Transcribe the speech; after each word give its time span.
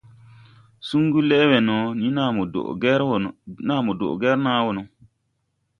Suŋgu 0.87 1.19
lɛʼ 1.29 1.43
we 1.49 1.57
no 1.67 1.77
ni 1.99 2.07
naa 2.17 2.31
mo 2.35 2.43
dɔɗ 2.53 2.69
gɛr 4.21 4.35
naa 4.47 4.59
wɔ 4.65 4.71
no. 4.77 4.81